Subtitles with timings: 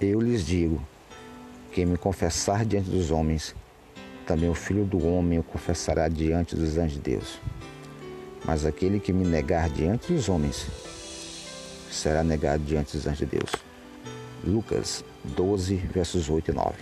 [0.00, 0.82] Eu lhes digo:
[1.72, 3.54] quem me confessar diante dos homens,
[4.26, 7.40] também o Filho do Homem o confessará diante dos anjos de Deus.
[8.44, 10.66] Mas aquele que me negar diante dos homens,
[11.90, 13.50] será negado diante dos anjos de Deus.
[14.44, 16.74] Lucas 12, versos 8 e 9.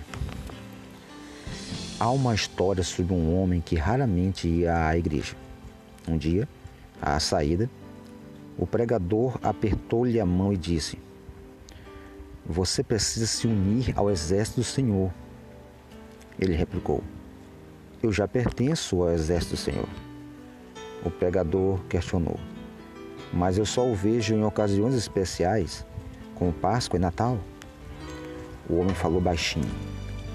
[2.01, 5.37] Há uma história sobre um homem que raramente ia à igreja.
[6.09, 6.49] Um dia,
[7.01, 7.71] à saída,
[8.59, 10.99] o pregador apertou-lhe a mão e disse:
[12.53, 15.11] Você precisa se unir ao exército do Senhor.
[16.39, 17.03] Ele replicou:
[18.03, 19.89] Eu já pertenço ao exército do Senhor.
[21.03, 22.39] O pregador questionou:
[23.33, 25.87] Mas eu só o vejo em ocasiões especiais,
[26.35, 27.39] como Páscoa e Natal.
[28.69, 29.71] O homem falou baixinho: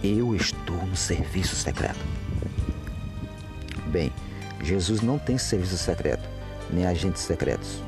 [0.04, 2.04] Eu estou no serviço secreto.
[3.92, 4.12] Bem,
[4.64, 6.28] Jesus não tem serviço secreto,
[6.72, 7.80] nem agentes secretos.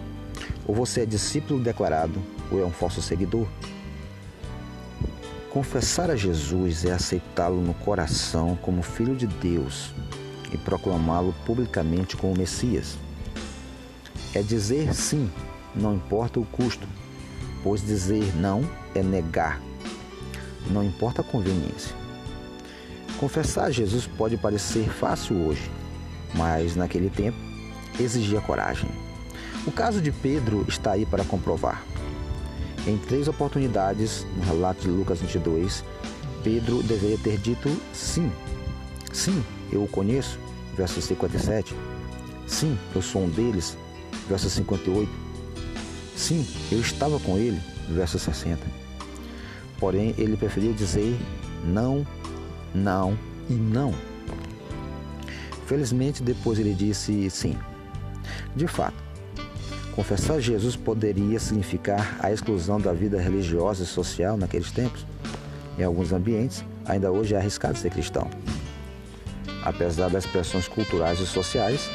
[0.67, 3.47] Ou você é discípulo declarado, ou é um falso seguidor.
[5.59, 9.93] Confessar a Jesus é aceitá-lo no coração como Filho de Deus
[10.53, 12.97] e proclamá-lo publicamente como Messias.
[14.33, 15.29] É dizer sim,
[15.75, 16.87] não importa o custo,
[17.61, 18.61] pois dizer não
[18.95, 19.61] é negar,
[20.71, 21.93] não importa a conveniência.
[23.19, 25.69] Confessar a Jesus pode parecer fácil hoje,
[26.35, 27.37] mas naquele tempo
[27.99, 28.89] exigia coragem.
[29.67, 31.83] O caso de Pedro está aí para comprovar.
[32.87, 35.83] Em três oportunidades, no relato de Lucas 22,
[36.43, 38.31] Pedro deveria ter dito sim.
[39.11, 40.39] Sim, eu o conheço,
[40.75, 41.75] verso 57.
[42.47, 43.77] Sim, eu sou um deles,
[44.27, 45.09] verso 58.
[46.15, 48.59] Sim, eu estava com ele, verso 60.
[49.79, 51.17] Porém, ele preferiu dizer
[51.65, 52.05] não,
[52.73, 53.17] não
[53.49, 53.93] e não.
[55.65, 57.55] Felizmente, depois ele disse sim.
[58.55, 58.95] De fato,
[59.95, 65.05] confessar Jesus poderia significar a exclusão da vida religiosa e social naqueles tempos.
[65.77, 68.29] Em alguns ambientes, ainda hoje é arriscado ser cristão.
[69.63, 71.89] Apesar das pressões culturais e sociais,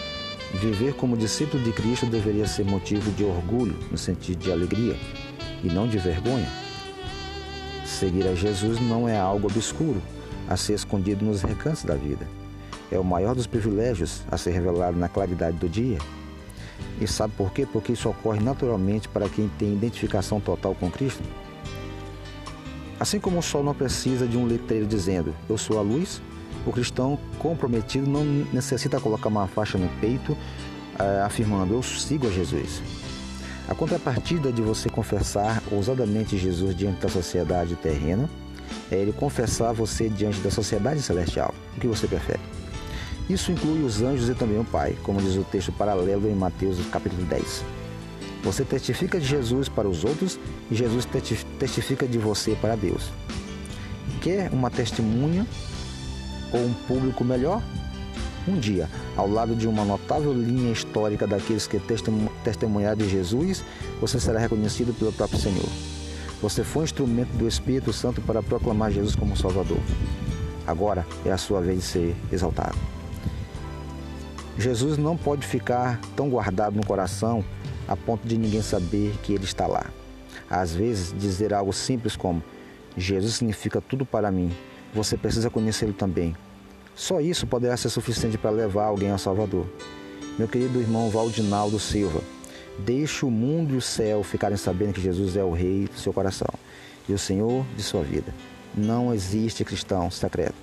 [0.54, 4.96] viver como discípulo de Cristo deveria ser motivo de orgulho, no sentido de alegria,
[5.62, 6.48] e não de vergonha.
[7.84, 10.02] Seguir a Jesus não é algo obscuro,
[10.48, 12.26] a ser escondido nos recantos da vida
[12.90, 15.98] é o maior dos privilégios a ser revelado na claridade do dia.
[17.00, 17.66] E sabe por quê?
[17.70, 21.22] Porque isso ocorre naturalmente para quem tem identificação total com Cristo.
[22.98, 26.22] Assim como o sol não precisa de um letreiro dizendo eu sou a luz,
[26.64, 30.36] o cristão comprometido não necessita colocar uma faixa no peito
[30.98, 32.80] eh, afirmando eu sigo a Jesus.
[33.68, 38.28] A contrapartida de você confessar ousadamente Jesus diante da sociedade terrena
[38.90, 41.54] é ele confessar você diante da sociedade celestial.
[41.76, 42.40] O que você prefere?
[43.28, 46.78] Isso inclui os anjos e também o Pai, como diz o texto paralelo em Mateus
[46.92, 47.64] capítulo 10.
[48.42, 50.38] Você testifica de Jesus para os outros
[50.70, 51.08] e Jesus
[51.58, 53.10] testifica de você para Deus.
[54.20, 55.46] Quer uma testemunha
[56.52, 57.62] ou um público melhor?
[58.46, 61.80] Um dia, ao lado de uma notável linha histórica daqueles que
[62.44, 63.64] testemunharam de Jesus,
[63.98, 65.68] você será reconhecido pelo próprio Senhor.
[66.42, 69.80] Você foi um instrumento do Espírito Santo para proclamar Jesus como Salvador.
[70.66, 72.76] Agora é a sua vez de ser exaltado.
[74.56, 77.44] Jesus não pode ficar tão guardado no coração
[77.88, 79.86] a ponto de ninguém saber que ele está lá.
[80.48, 82.42] Às vezes, dizer algo simples como:
[82.96, 84.52] Jesus significa tudo para mim,
[84.92, 86.36] você precisa conhecê-lo também.
[86.94, 89.66] Só isso poderá ser suficiente para levar alguém ao Salvador.
[90.38, 92.20] Meu querido irmão Valdinaldo Silva,
[92.78, 96.12] deixe o mundo e o céu ficarem sabendo que Jesus é o Rei do seu
[96.12, 96.48] coração
[97.08, 98.32] e o Senhor de sua vida.
[98.76, 100.54] Não existe cristão secreto.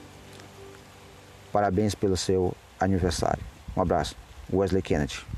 [1.51, 3.50] Parabéns pelo seu aniversário.
[3.75, 4.15] Um abraço.
[4.51, 5.30] Wesley Kennedy.